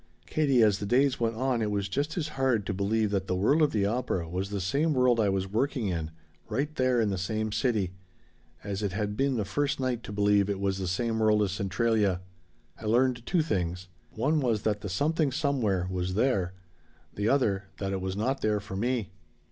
"Katie, 0.25 0.63
as 0.63 0.79
the 0.79 0.87
days 0.87 1.19
went 1.19 1.35
on 1.35 1.61
it 1.61 1.69
was 1.69 1.87
just 1.87 2.17
as 2.17 2.29
hard 2.29 2.65
to 2.65 2.73
believe 2.73 3.11
that 3.11 3.27
the 3.27 3.35
world 3.35 3.61
of 3.61 3.71
the 3.71 3.85
opera 3.85 4.27
was 4.27 4.49
the 4.49 4.59
same 4.59 4.95
world 4.95 5.19
I 5.19 5.29
was 5.29 5.47
working 5.47 5.89
in 5.89 6.09
right 6.49 6.73
there 6.73 6.99
in 6.99 7.11
the 7.11 7.19
same 7.19 7.51
city 7.51 7.93
as 8.63 8.81
it 8.81 8.93
had 8.93 9.15
been 9.15 9.35
the 9.37 9.45
first 9.45 9.79
night 9.79 10.01
to 10.01 10.11
believe 10.11 10.49
it 10.49 10.59
was 10.59 10.79
the 10.79 10.87
same 10.87 11.19
world 11.19 11.43
as 11.43 11.51
Centralia. 11.51 12.21
I 12.79 12.85
learned 12.85 13.27
two 13.27 13.43
things. 13.43 13.89
One 14.09 14.39
was 14.39 14.63
that 14.63 14.81
the 14.81 14.89
Something 14.89 15.31
Somewhere 15.31 15.87
was 15.87 16.15
there. 16.15 16.55
The 17.13 17.29
other 17.29 17.65
that 17.77 17.91
it 17.93 18.01
was 18.01 18.15
not 18.15 18.41
there 18.41 18.59
for 18.59 18.75
me. 18.75 19.11